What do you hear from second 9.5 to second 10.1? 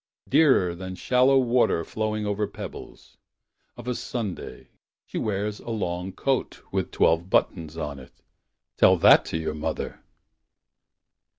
mother.